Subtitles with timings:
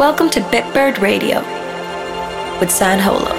[0.00, 1.40] Welcome to Bitbird Radio
[2.58, 3.36] with San Holo.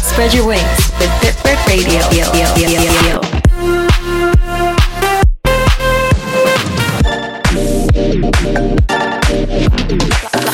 [0.00, 2.00] Spread your wings with Bitbird Radio.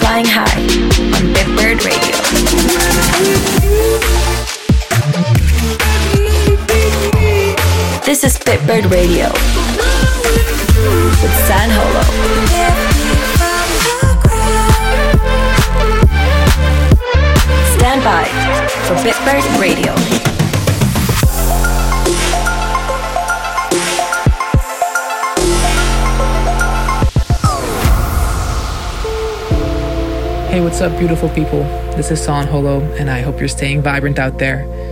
[0.00, 0.62] Flying high
[1.14, 3.63] on Bitbird Radio.
[8.14, 9.26] This is Bitbird Radio
[11.20, 12.02] with San Holo.
[17.76, 18.24] Stand by
[18.86, 19.92] for Bitbird Radio.
[30.52, 31.64] Hey, what's up, beautiful people?
[31.96, 34.83] This is San Holo, and I hope you're staying vibrant out there.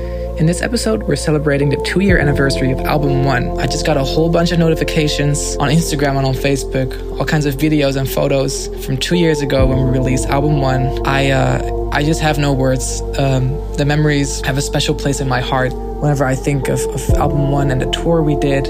[0.43, 3.61] In this episode, we're celebrating the two year anniversary of album one.
[3.61, 7.47] I just got a whole bunch of notifications on Instagram and on Facebook, all kinds
[7.47, 11.07] of videos and photos from two years ago when we released album one.
[11.07, 13.03] I, uh, I just have no words.
[13.17, 15.73] Um, the memories have a special place in my heart.
[15.75, 18.67] Whenever I think of, of album one and the tour we did,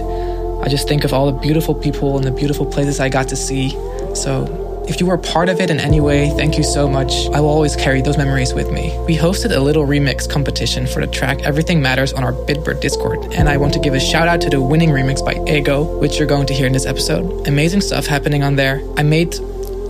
[0.63, 3.37] I just think of all the beautiful people and the beautiful places I got to
[3.37, 3.71] see.
[4.15, 4.45] So
[4.89, 7.29] if you were part of it in any way, thank you so much.
[7.29, 8.97] I will always carry those memories with me.
[9.07, 13.33] We hosted a little remix competition for the track Everything Matters on our Bitbird Discord,
[13.33, 16.19] and I want to give a shout out to the winning remix by Aego, which
[16.19, 17.47] you're going to hear in this episode.
[17.47, 18.83] Amazing stuff happening on there.
[18.97, 19.39] I made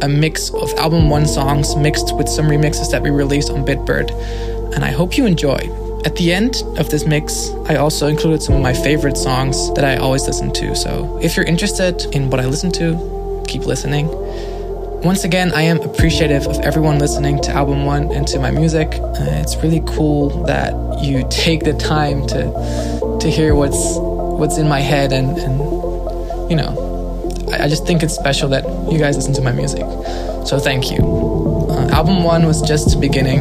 [0.03, 4.11] a mix of album one songs mixed with some remixes that we released on Bitbird,
[4.75, 5.59] and I hope you enjoy.
[6.05, 9.85] At the end of this mix, I also included some of my favorite songs that
[9.85, 10.75] I always listen to.
[10.75, 14.09] So if you're interested in what I listen to, keep listening.
[15.05, 18.87] Once again, I am appreciative of everyone listening to album one and to my music.
[19.01, 20.73] Uh, it's really cool that
[21.03, 25.59] you take the time to to hear what's what's in my head, and, and
[26.49, 26.71] you know,
[27.51, 29.83] I, I, just think it's special that you guys listen to my music.
[30.47, 30.99] So thank you.
[31.69, 33.41] Uh, album one was just the beginning.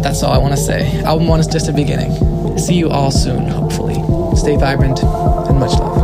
[0.00, 1.02] That's all I want to say.
[1.02, 2.56] Album one is just the beginning.
[2.56, 3.96] See you all soon, hopefully.
[4.36, 5.96] Stay vibrant and much love.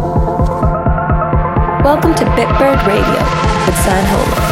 [1.85, 4.48] Welcome to Bitbird Radio with San Holo.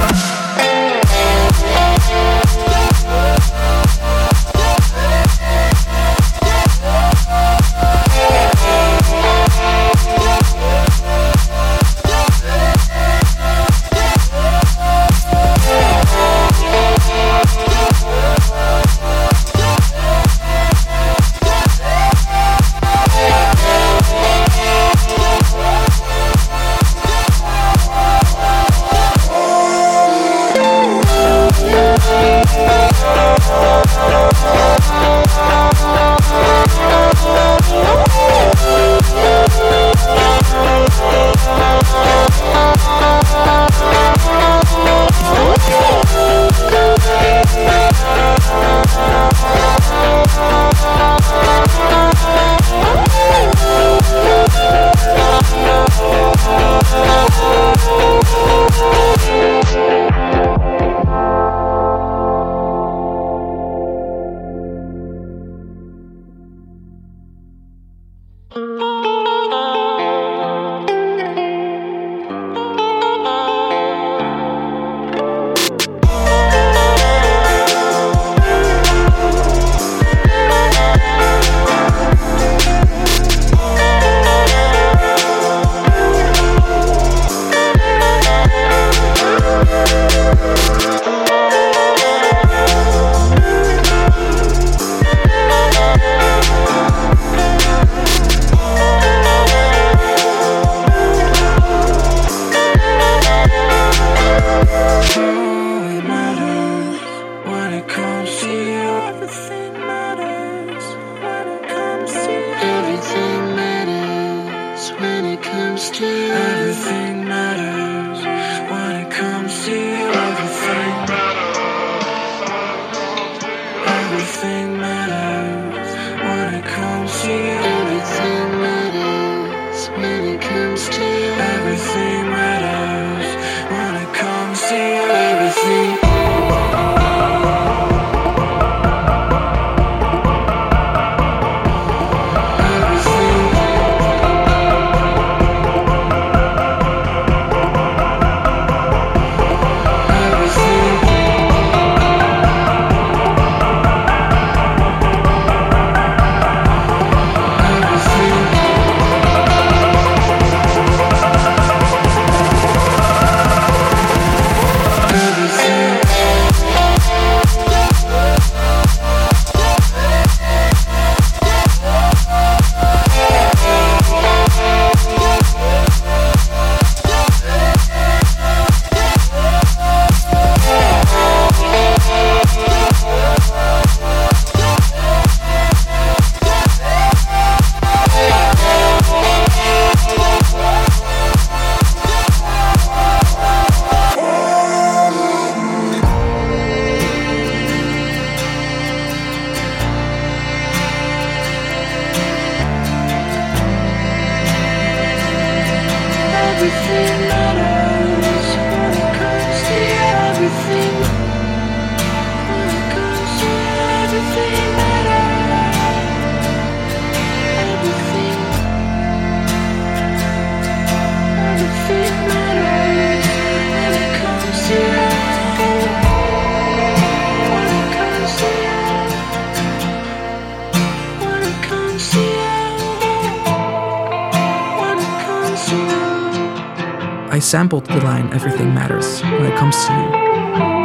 [237.46, 240.08] Sampled the line Everything Matters When It Comes to You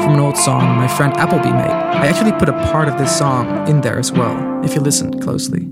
[0.03, 1.71] from an old song my friend Appleby made.
[1.71, 5.19] I actually put a part of this song in there as well, if you listen
[5.19, 5.67] closely.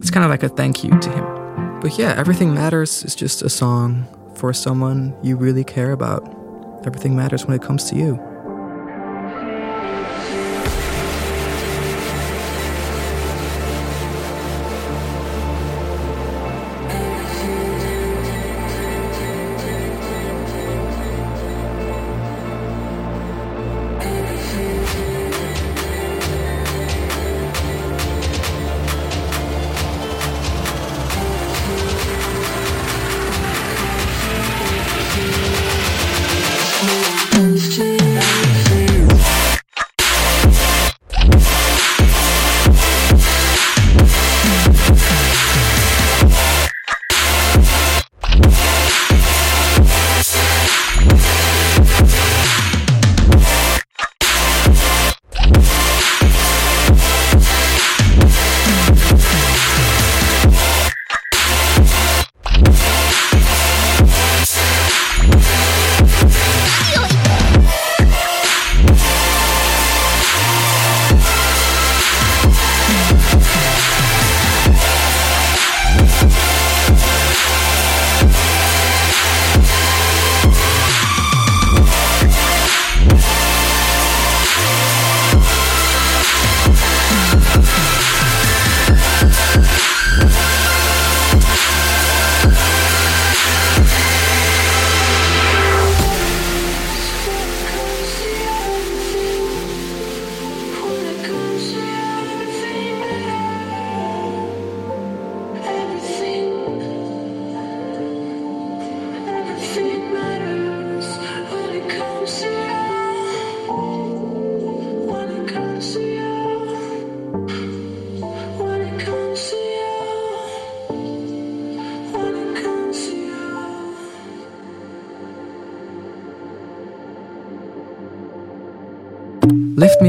[0.00, 1.78] It's kind of like a thank you to him.
[1.80, 6.24] But yeah, Everything Matters is just a song for someone you really care about.
[6.84, 8.18] Everything matters when it comes to you.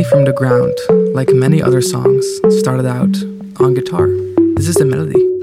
[0.09, 0.73] From the Ground,
[1.13, 2.25] like many other songs,
[2.59, 3.15] started out
[3.59, 4.07] on guitar.
[4.55, 5.36] This is the melody.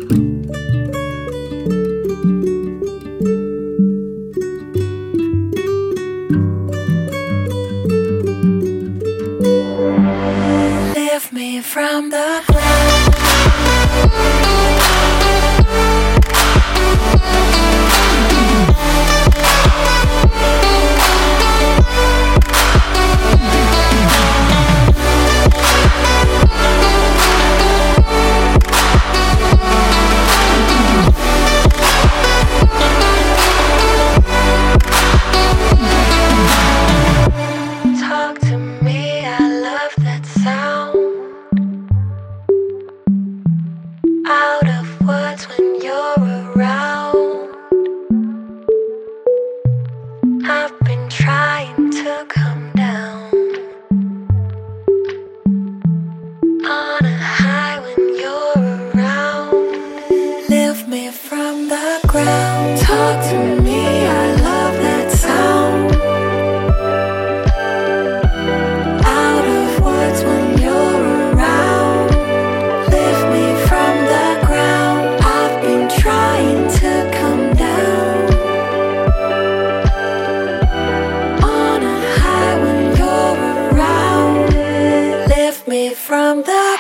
[85.95, 86.74] From the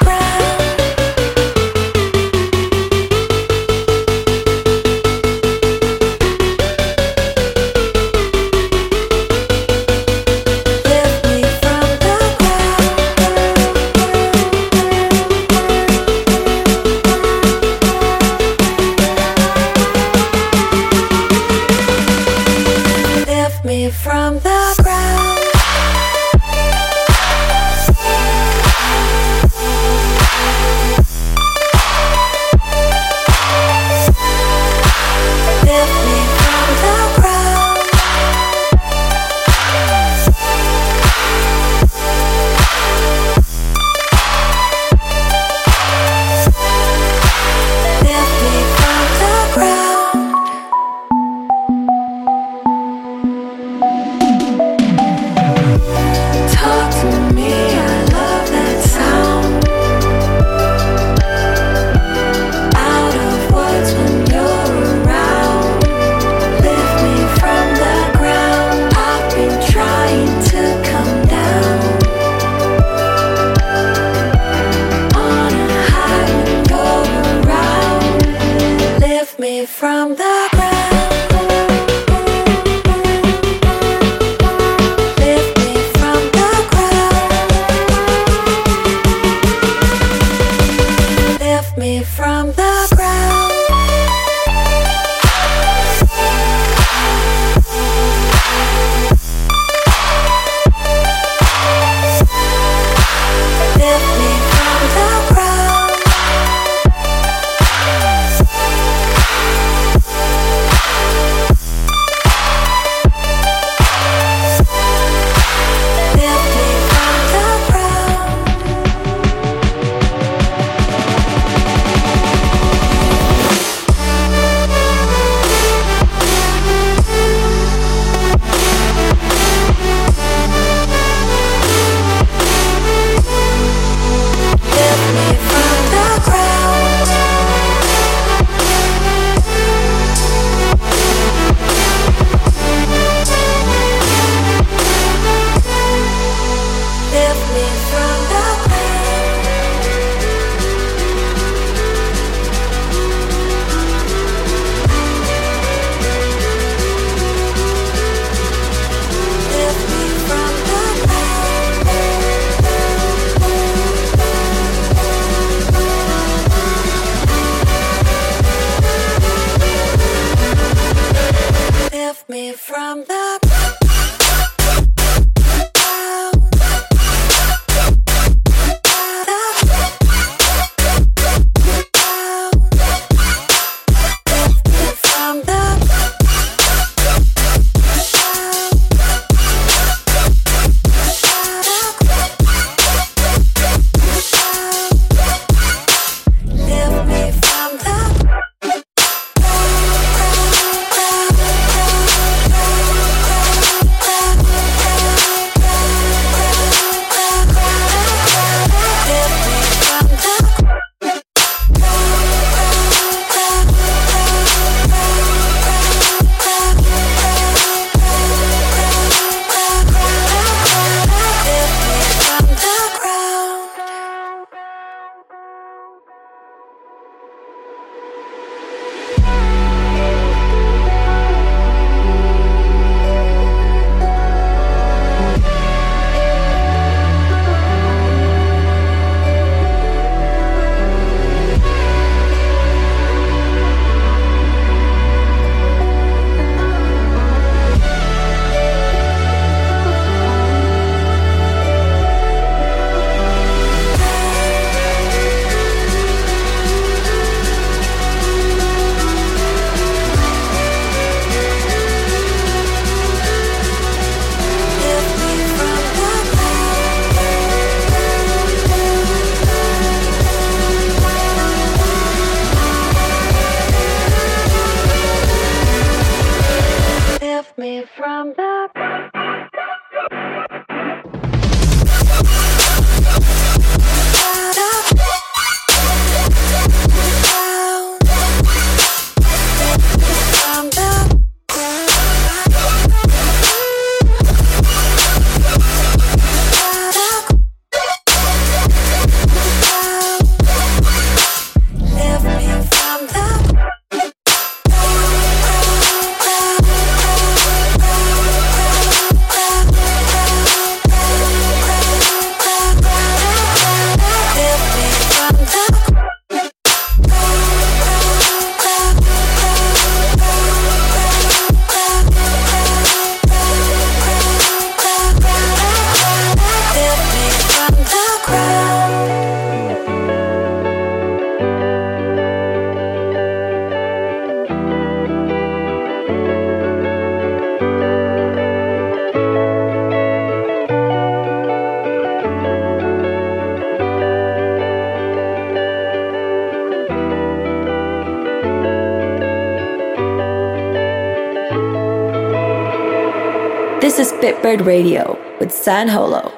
[354.45, 356.31] Bitbird Radio with San Holo.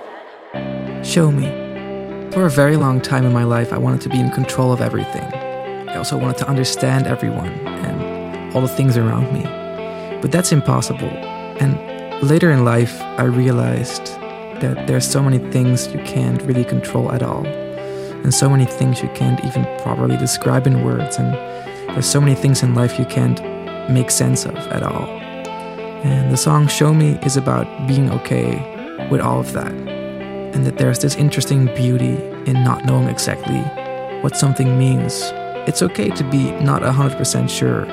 [1.02, 1.48] Show me.
[2.30, 4.80] For a very long time in my life, I wanted to be in control of
[4.80, 5.24] everything.
[5.34, 9.42] I also wanted to understand everyone and all the things around me.
[10.22, 11.08] But that's impossible.
[11.58, 14.06] And later in life, I realized
[14.60, 17.44] that there are so many things you can't really control at all.
[17.44, 21.18] And so many things you can't even properly describe in words.
[21.18, 21.34] And
[21.88, 23.42] there's so many things in life you can't
[23.90, 25.25] make sense of at all.
[26.06, 29.72] And the song Show Me is about being okay with all of that.
[29.72, 32.14] And that there's this interesting beauty
[32.46, 33.58] in not knowing exactly
[34.22, 35.20] what something means.
[35.66, 37.86] It's okay to be not 100% sure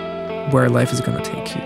[0.52, 1.62] where life is going to take you.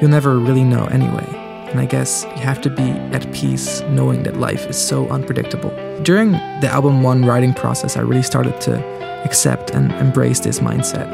[0.00, 1.28] You'll never really know anyway.
[1.70, 5.70] And I guess you have to be at peace knowing that life is so unpredictable.
[6.02, 8.84] During the album one writing process, I really started to
[9.24, 11.06] accept and embrace this mindset.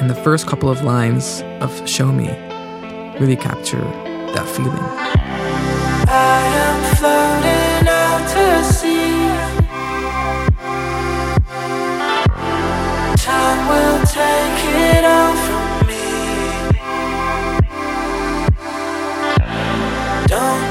[0.00, 2.47] And the first couple of lines of Show Me
[3.20, 3.80] really capture
[4.34, 4.72] that feeling.
[6.08, 9.28] I am floating out to sea.
[13.24, 16.04] Time will take it all from me.
[20.26, 20.67] Don't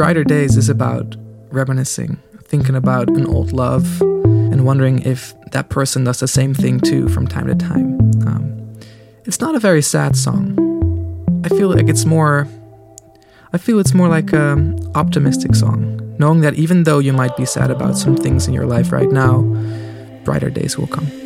[0.00, 1.14] Brighter Days is about
[1.50, 6.80] reminiscing, thinking about an old love, and wondering if that person does the same thing
[6.80, 8.00] too from time to time.
[8.26, 8.78] Um,
[9.26, 10.56] it's not a very sad song.
[11.44, 12.48] I feel like it's more.
[13.52, 17.44] I feel it's more like an optimistic song, knowing that even though you might be
[17.44, 19.42] sad about some things in your life right now,
[20.24, 21.19] brighter days will come.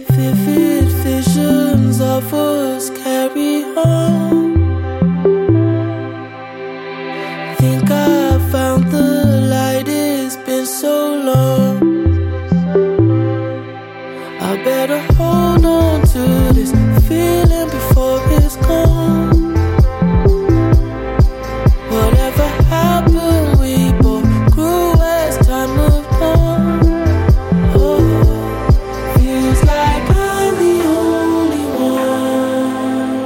[14.64, 16.72] Better hold on to this
[17.06, 19.52] feeling before it's gone.
[21.92, 24.24] Whatever happened, we both
[24.54, 26.80] grew as time moved on.
[27.76, 28.00] Oh,
[29.18, 33.20] feels like I'm the only one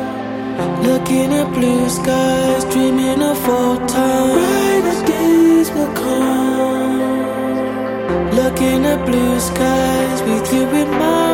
[0.83, 4.35] looking at blue skies, dreaming of fall time.
[4.35, 6.99] Brighter days will come.
[8.33, 11.28] Looking at blue skies with you in mind.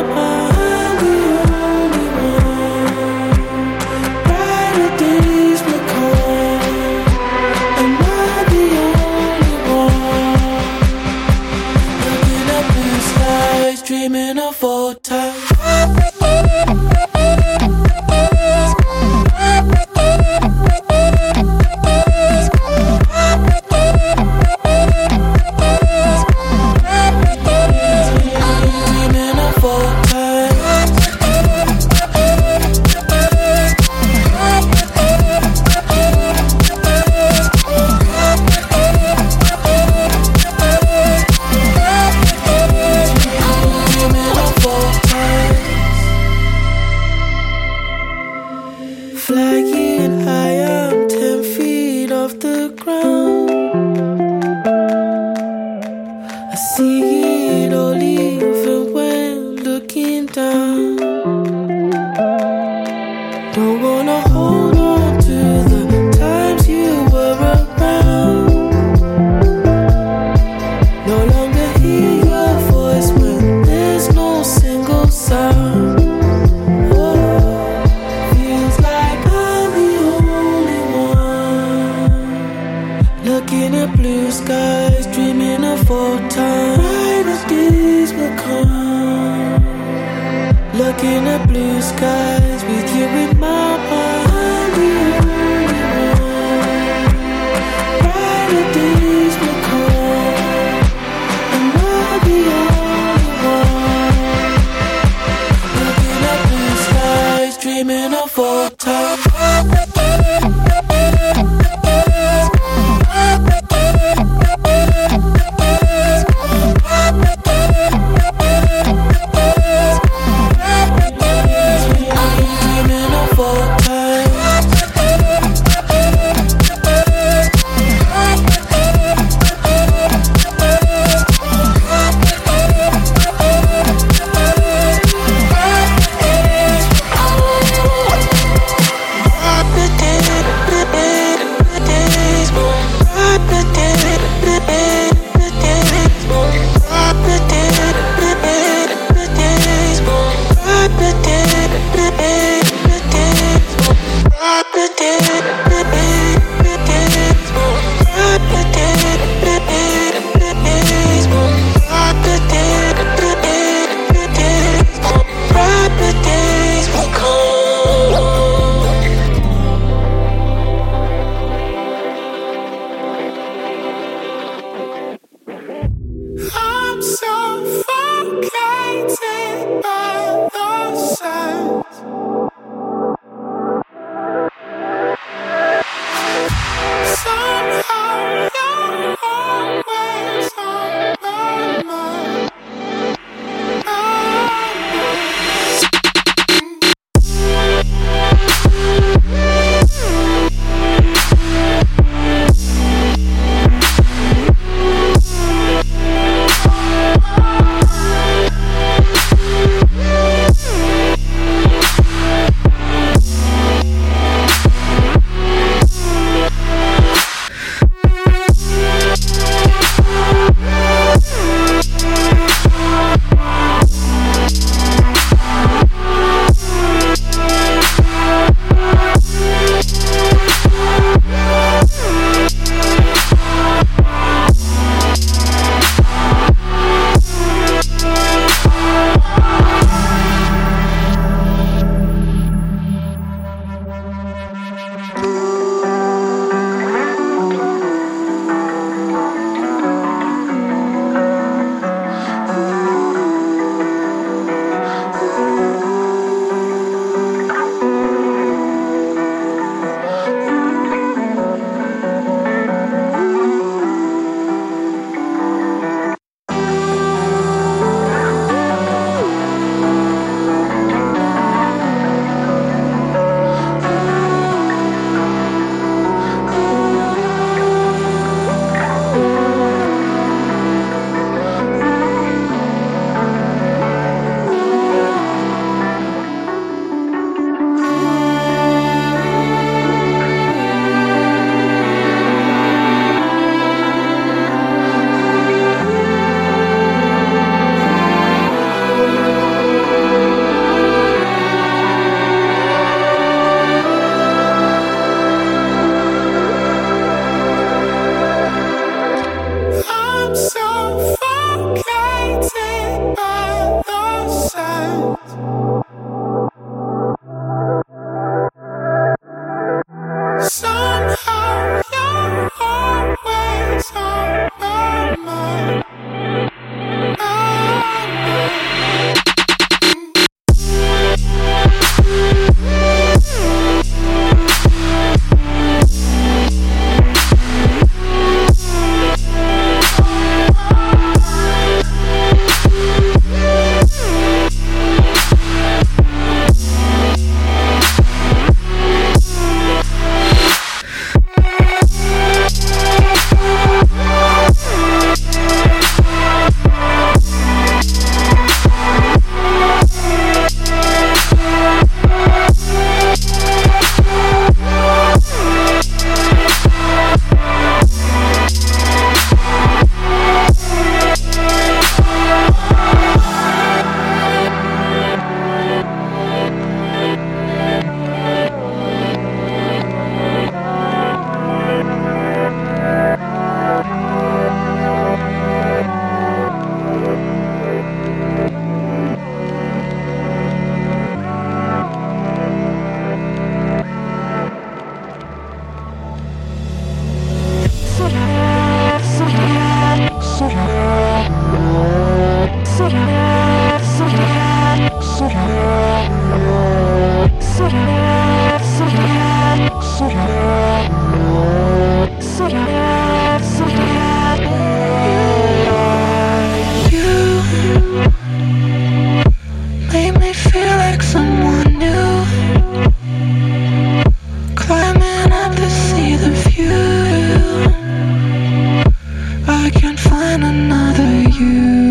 [431.39, 431.84] you.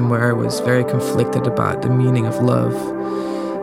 [0.00, 2.74] Time where I was very conflicted about the meaning of love,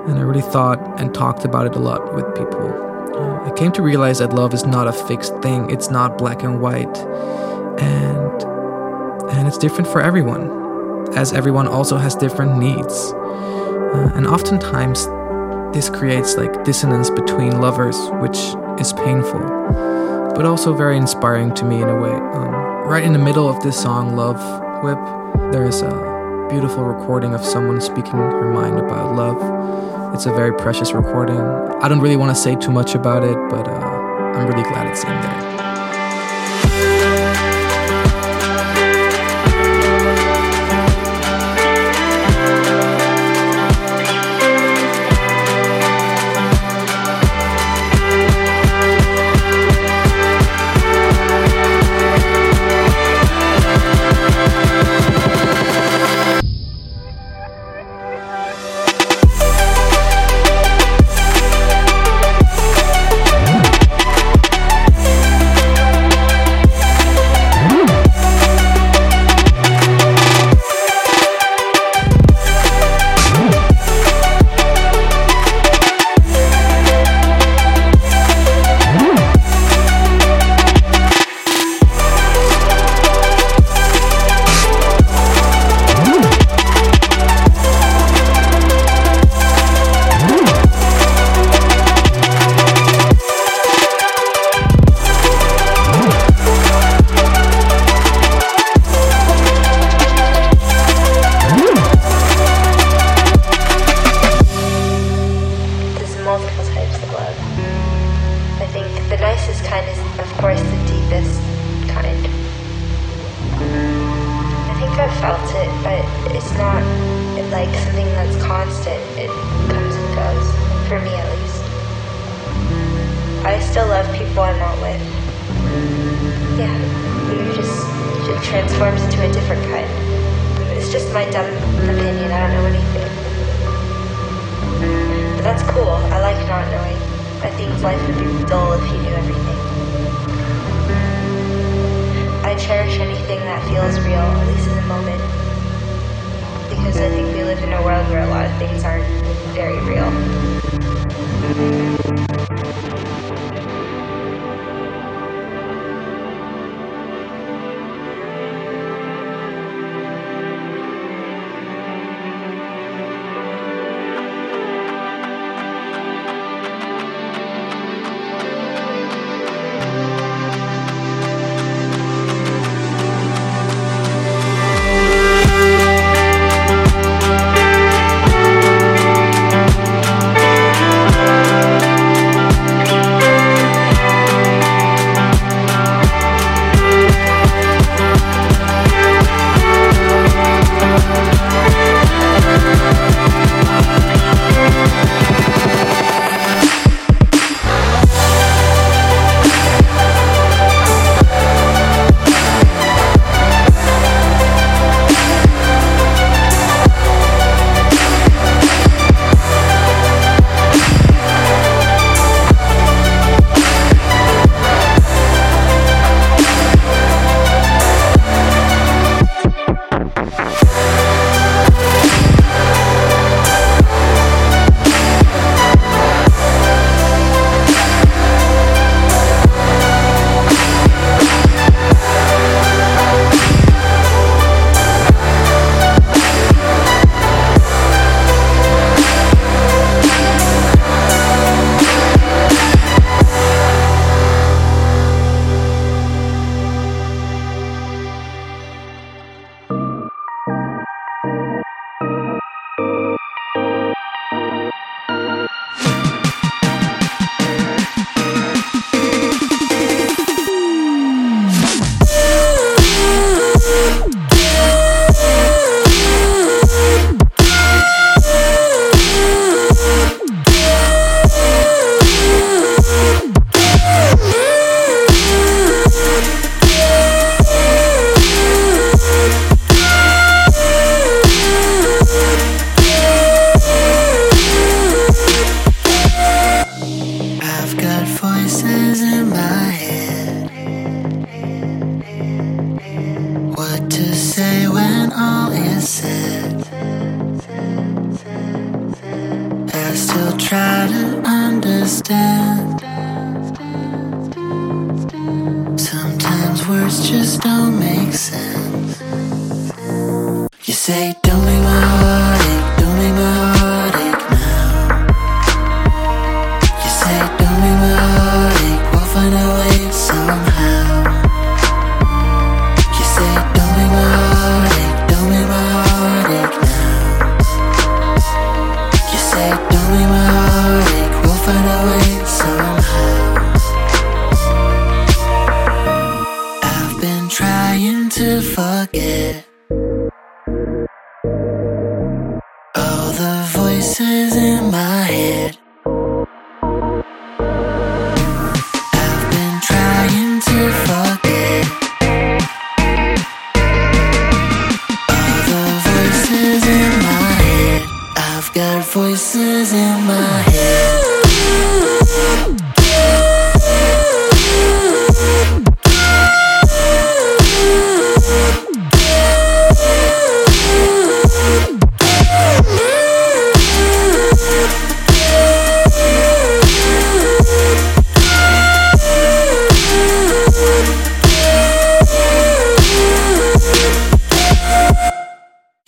[0.08, 2.70] and I really thought and talked about it a lot with people.
[3.44, 6.62] I came to realize that love is not a fixed thing, it's not black and
[6.62, 6.96] white,
[7.80, 8.44] and
[9.32, 13.14] and it's different for everyone, as everyone also has different needs.
[13.14, 15.08] Uh, and oftentimes,
[15.76, 18.38] this creates like dissonance between lovers, which
[18.80, 19.42] is painful,
[20.36, 22.14] but also very inspiring to me in a way.
[22.14, 22.54] Um,
[22.86, 24.38] right in the middle of this song, Love
[24.84, 26.07] WIP, there is a
[26.50, 30.16] beautiful recording of someone speaking her mind about love.
[30.16, 31.40] It's a very precious recording.
[31.40, 34.88] I don't really want to say too much about it, but uh, I'm really glad
[34.88, 35.57] it's in there.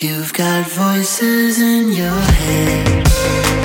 [0.02, 3.59] You've got voices in your head.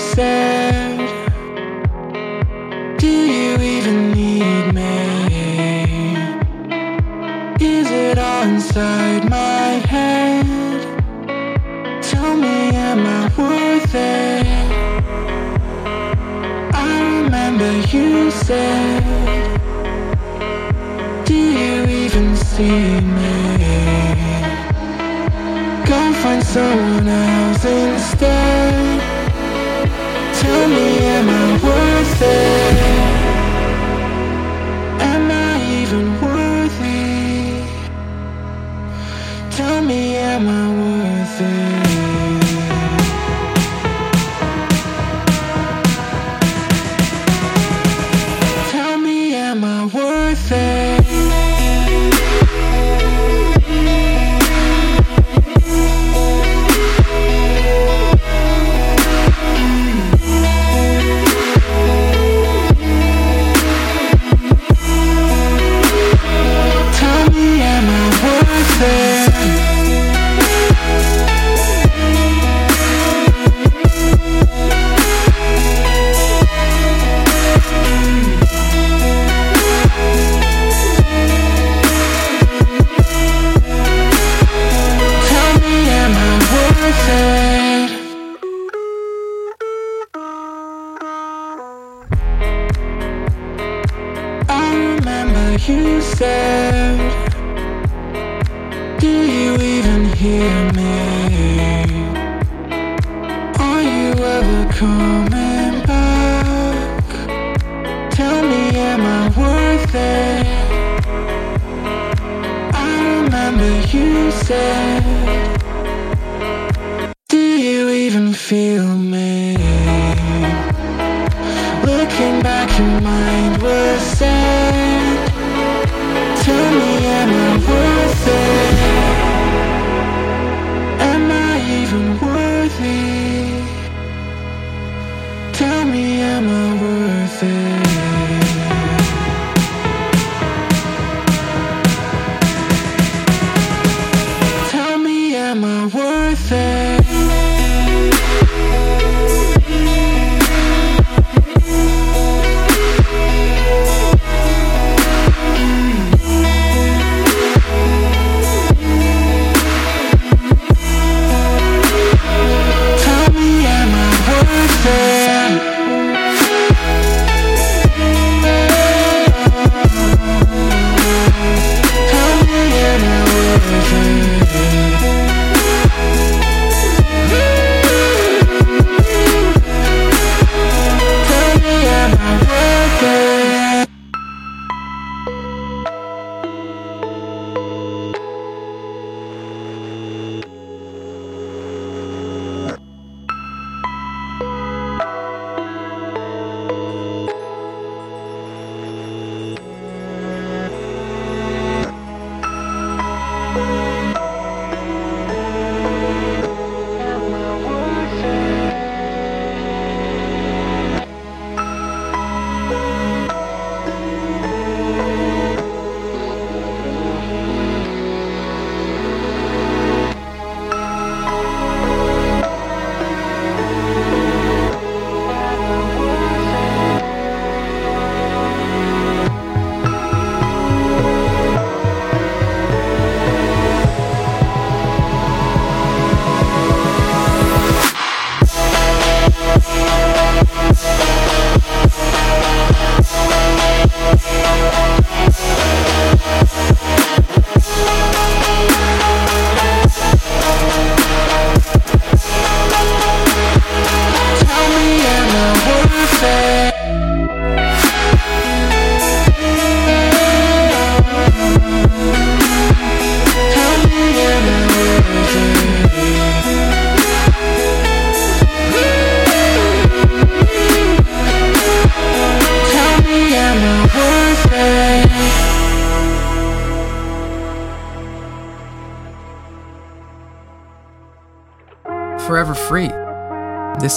[0.00, 0.59] Remember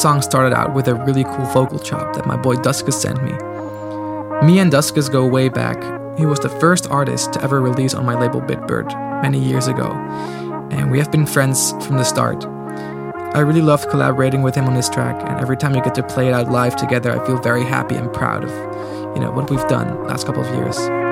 [0.03, 3.31] song started out with a really cool vocal chop that my boy Duskus sent me.
[4.45, 5.77] Me and Duskus go way back.
[6.19, 8.91] He was the first artist to ever release on my label Bitbird
[9.21, 9.93] many years ago,
[10.71, 12.43] and we have been friends from the start.
[13.33, 16.03] I really loved collaborating with him on this track, and every time we get to
[16.03, 18.51] play it out live together, I feel very happy and proud of,
[19.15, 21.02] you know, what we've done last couple of years.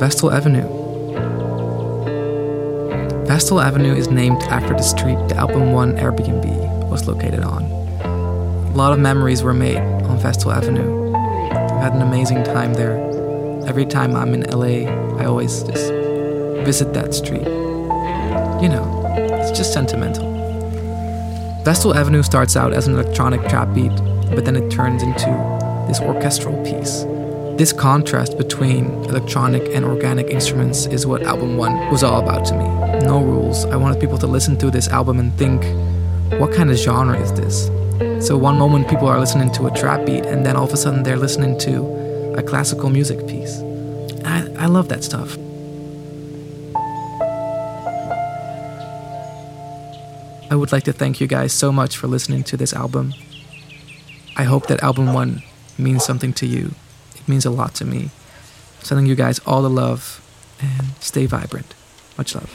[0.00, 0.66] Vestal Avenue.
[3.26, 7.64] Vestal Avenue is named after the street the album one Airbnb was located on.
[7.64, 11.14] A lot of memories were made on Vestal Avenue.
[11.14, 12.96] I've had an amazing time there.
[13.68, 14.90] Every time I'm in LA,
[15.20, 15.92] I always just
[16.64, 17.44] visit that street.
[18.62, 19.04] You know,
[19.38, 20.30] it's just sentimental.
[21.62, 23.94] Vestal Avenue starts out as an electronic trap beat,
[24.34, 25.26] but then it turns into
[25.88, 27.04] this orchestral piece.
[27.60, 32.54] This contrast between electronic and organic instruments is what album one was all about to
[32.54, 32.64] me.
[33.04, 33.66] No rules.
[33.66, 35.62] I wanted people to listen to this album and think,
[36.40, 37.66] what kind of genre is this?
[38.26, 40.76] So one moment people are listening to a trap beat, and then all of a
[40.78, 43.60] sudden they're listening to a classical music piece.
[44.24, 45.36] I, I love that stuff.
[50.50, 53.12] I would like to thank you guys so much for listening to this album.
[54.38, 55.42] I hope that album one
[55.76, 56.70] means something to you.
[57.30, 58.10] Means a lot to me.
[58.80, 60.20] Sending you guys all the love
[60.60, 61.74] and stay vibrant.
[62.18, 62.50] Much love.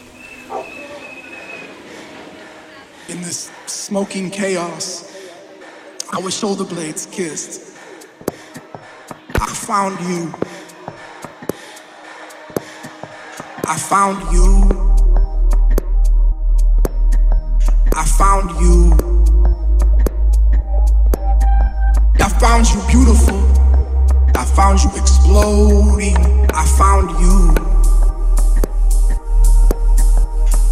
[3.08, 5.10] In this smoking chaos,
[6.12, 7.78] our shoulder blades kissed.
[9.36, 10.34] I found you.
[13.64, 14.46] I found you.
[17.94, 18.92] I found you.
[22.20, 23.65] I found you beautiful.
[24.38, 26.18] I found you exploding.
[26.54, 27.56] I found you.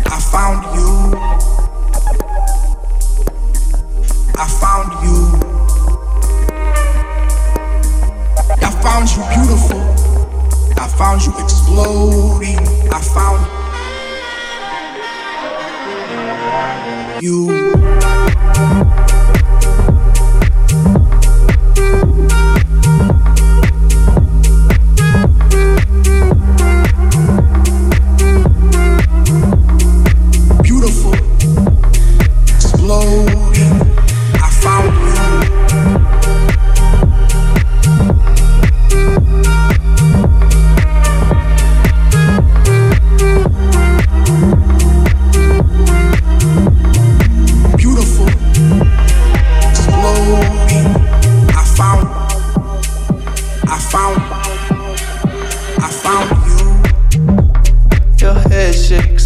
[0.05, 0.89] I found you.
[4.35, 5.17] I found you.
[8.61, 9.81] I found you beautiful.
[10.77, 12.59] I found you exploding.
[12.91, 13.41] I found
[17.23, 19.02] you.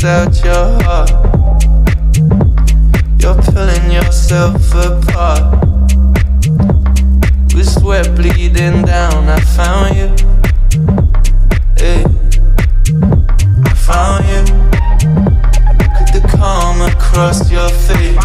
[0.04, 1.10] Out your heart.
[3.20, 5.62] You're pulling yourself apart.
[7.56, 10.10] With sweat bleeding down, I found you.
[11.78, 12.04] Hey,
[13.66, 14.42] I found you.
[15.80, 18.16] Look at the calm across your face.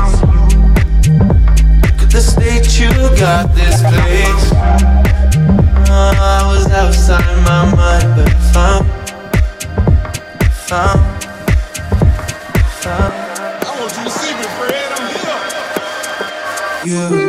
[1.84, 4.52] Look at the state you got this place.
[5.88, 8.86] I was outside my mind, but I found,
[10.52, 11.21] found, found.
[12.84, 14.92] I want you to see me, Fred.
[14.98, 15.06] I'm
[16.84, 17.16] here.
[17.16, 17.21] You.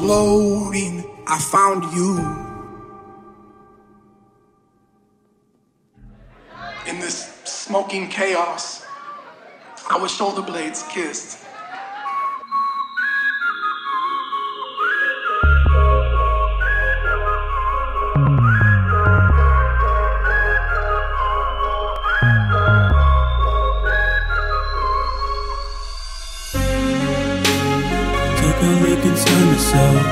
[0.00, 1.04] Exploding.
[1.26, 2.18] I found you.
[6.88, 8.84] In this smoking chaos,
[9.90, 11.39] our shoulder blades kissed.
[29.70, 30.02] Myself.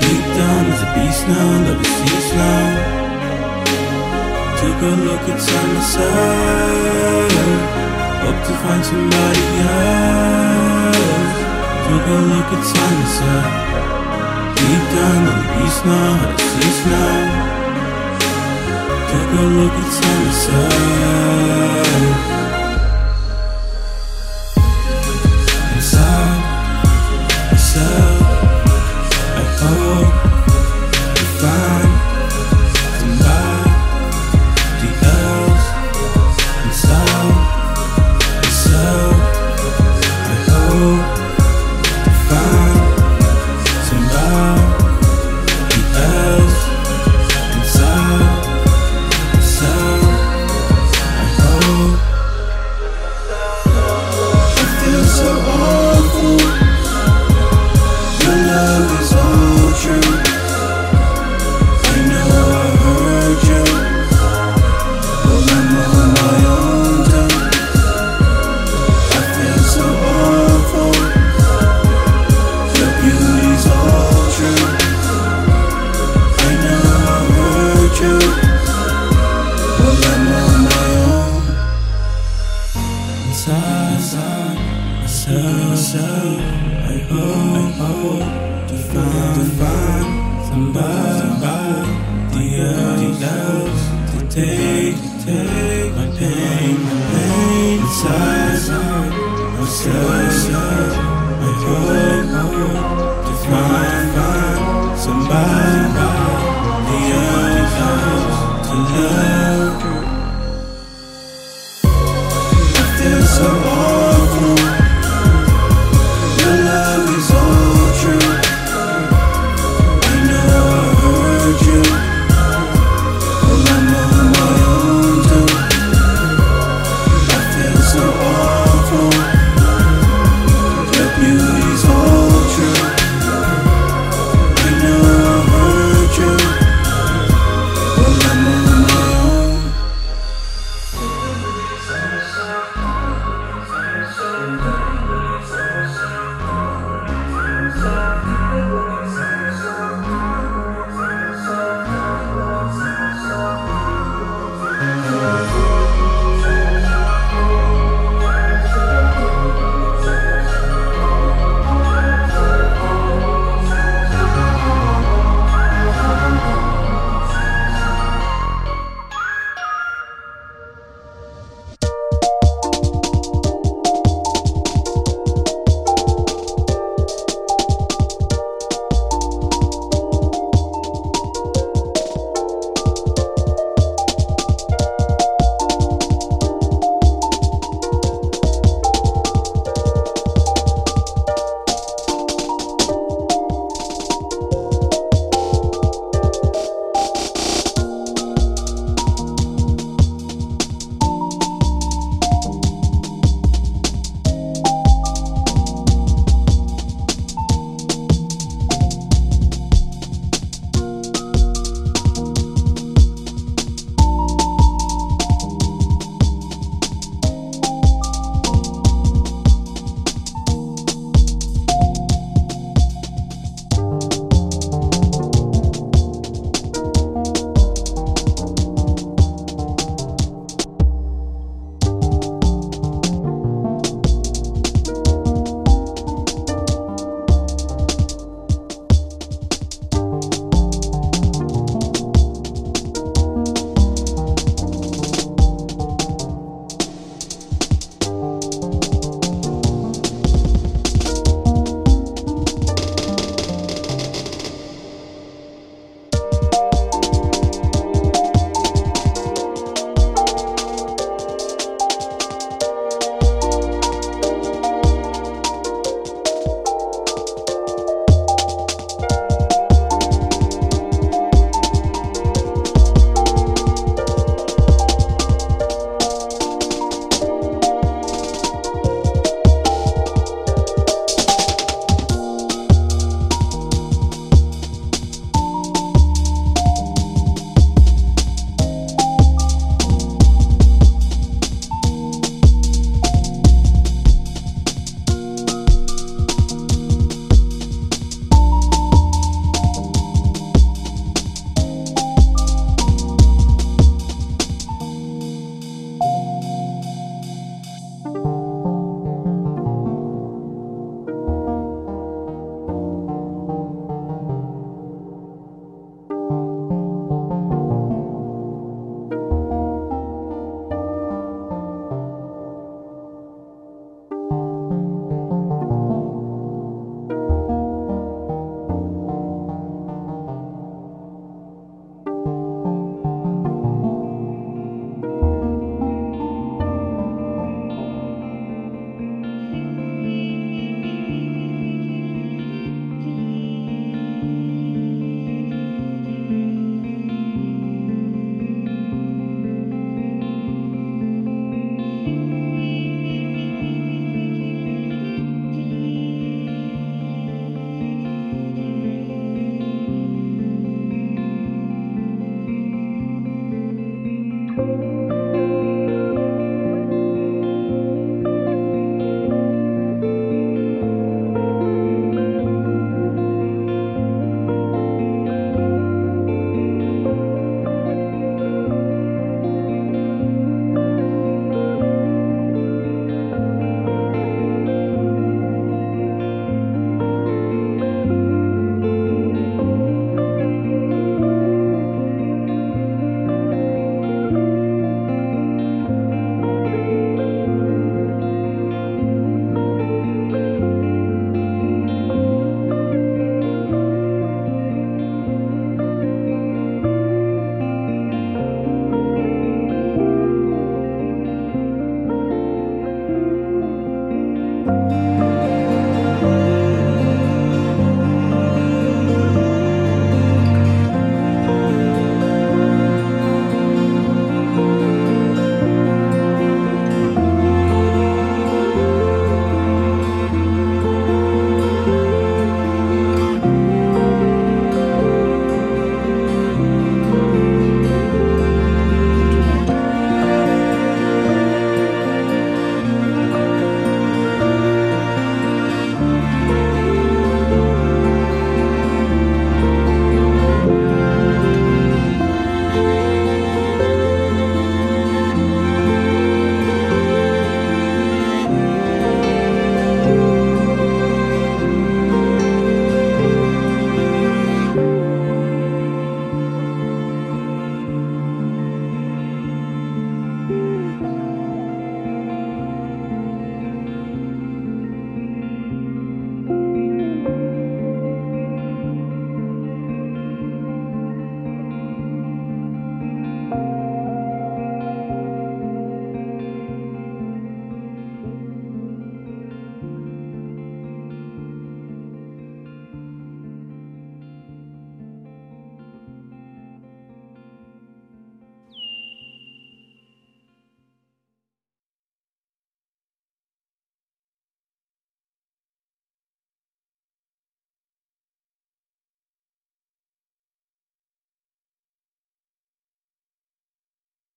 [0.00, 2.64] Deep down as a beast now, love is cease now.
[4.58, 7.32] Took a look inside myself.
[8.24, 10.98] Hope to find somebody else.
[11.86, 13.46] Took a look inside myself.
[14.56, 17.16] Deep down on the beast now, how to cease now.
[19.10, 21.64] Took a look inside myself.